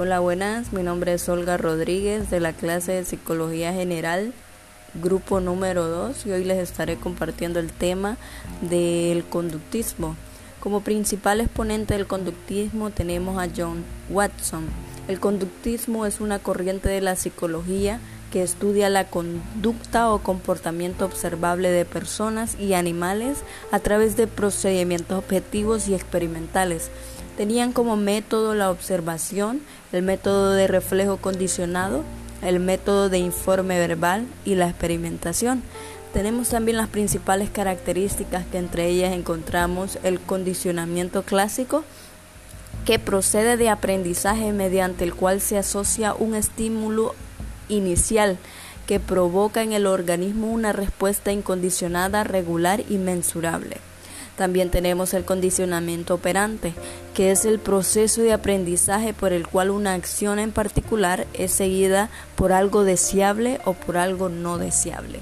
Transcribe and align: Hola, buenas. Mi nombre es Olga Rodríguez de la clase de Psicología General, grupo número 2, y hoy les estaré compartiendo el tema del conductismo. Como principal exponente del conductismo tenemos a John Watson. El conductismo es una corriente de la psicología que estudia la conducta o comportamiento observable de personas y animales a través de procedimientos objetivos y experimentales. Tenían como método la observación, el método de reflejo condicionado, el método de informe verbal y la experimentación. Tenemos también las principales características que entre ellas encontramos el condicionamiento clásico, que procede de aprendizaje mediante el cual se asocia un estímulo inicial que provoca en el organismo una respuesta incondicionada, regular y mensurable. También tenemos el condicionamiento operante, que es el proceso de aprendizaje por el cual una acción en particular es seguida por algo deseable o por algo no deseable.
Hola, 0.00 0.20
buenas. 0.20 0.72
Mi 0.72 0.84
nombre 0.84 1.12
es 1.12 1.28
Olga 1.28 1.56
Rodríguez 1.56 2.30
de 2.30 2.38
la 2.38 2.52
clase 2.52 2.92
de 2.92 3.04
Psicología 3.04 3.72
General, 3.72 4.32
grupo 4.94 5.40
número 5.40 5.88
2, 5.88 6.24
y 6.26 6.30
hoy 6.30 6.44
les 6.44 6.58
estaré 6.58 6.94
compartiendo 6.94 7.58
el 7.58 7.72
tema 7.72 8.16
del 8.60 9.24
conductismo. 9.24 10.14
Como 10.60 10.82
principal 10.82 11.40
exponente 11.40 11.94
del 11.94 12.06
conductismo 12.06 12.90
tenemos 12.90 13.42
a 13.42 13.48
John 13.56 13.84
Watson. 14.08 14.68
El 15.08 15.20
conductismo 15.20 16.04
es 16.04 16.20
una 16.20 16.38
corriente 16.38 16.90
de 16.90 17.00
la 17.00 17.16
psicología 17.16 17.98
que 18.30 18.42
estudia 18.42 18.90
la 18.90 19.04
conducta 19.04 20.12
o 20.12 20.18
comportamiento 20.18 21.06
observable 21.06 21.70
de 21.70 21.86
personas 21.86 22.56
y 22.60 22.74
animales 22.74 23.38
a 23.72 23.78
través 23.78 24.18
de 24.18 24.26
procedimientos 24.26 25.18
objetivos 25.18 25.88
y 25.88 25.94
experimentales. 25.94 26.90
Tenían 27.38 27.72
como 27.72 27.96
método 27.96 28.54
la 28.54 28.70
observación, 28.70 29.62
el 29.92 30.02
método 30.02 30.52
de 30.52 30.66
reflejo 30.66 31.16
condicionado, 31.16 32.04
el 32.42 32.60
método 32.60 33.08
de 33.08 33.18
informe 33.18 33.78
verbal 33.78 34.26
y 34.44 34.56
la 34.56 34.68
experimentación. 34.68 35.62
Tenemos 36.12 36.50
también 36.50 36.76
las 36.76 36.88
principales 36.88 37.48
características 37.48 38.44
que 38.46 38.58
entre 38.58 38.88
ellas 38.88 39.12
encontramos 39.14 39.98
el 40.02 40.20
condicionamiento 40.20 41.22
clásico, 41.22 41.84
que 42.88 42.98
procede 42.98 43.58
de 43.58 43.68
aprendizaje 43.68 44.50
mediante 44.54 45.04
el 45.04 45.14
cual 45.14 45.42
se 45.42 45.58
asocia 45.58 46.14
un 46.14 46.34
estímulo 46.34 47.14
inicial 47.68 48.38
que 48.86 48.98
provoca 48.98 49.62
en 49.62 49.74
el 49.74 49.86
organismo 49.86 50.50
una 50.50 50.72
respuesta 50.72 51.30
incondicionada, 51.30 52.24
regular 52.24 52.82
y 52.88 52.96
mensurable. 52.96 53.76
También 54.38 54.70
tenemos 54.70 55.12
el 55.12 55.26
condicionamiento 55.26 56.14
operante, 56.14 56.72
que 57.12 57.30
es 57.30 57.44
el 57.44 57.58
proceso 57.58 58.22
de 58.22 58.32
aprendizaje 58.32 59.12
por 59.12 59.34
el 59.34 59.46
cual 59.46 59.68
una 59.68 59.92
acción 59.92 60.38
en 60.38 60.50
particular 60.50 61.26
es 61.34 61.52
seguida 61.52 62.08
por 62.36 62.52
algo 62.52 62.84
deseable 62.84 63.60
o 63.66 63.74
por 63.74 63.98
algo 63.98 64.30
no 64.30 64.56
deseable. 64.56 65.18